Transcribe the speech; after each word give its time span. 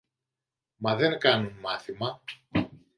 Μα, 0.75 0.95
δεν 0.95 1.19
κάνουν 1.19 1.57
μάθημα. 1.61 2.21